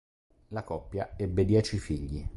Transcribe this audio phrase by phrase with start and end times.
[0.49, 2.27] La coppia ebbe dieci figli.